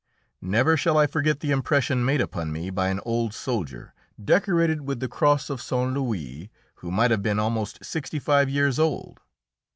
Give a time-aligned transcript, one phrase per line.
[0.57, 4.99] ]Never shall I forget the impression made upon me by an old soldier, decorated with
[4.99, 5.93] the cross of St.
[5.93, 9.19] Louis, who might have been about sixty five years old.